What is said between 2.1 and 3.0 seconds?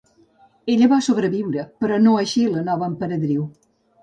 així la nova